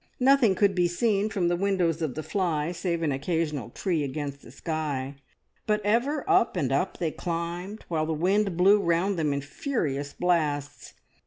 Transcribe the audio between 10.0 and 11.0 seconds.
blasts.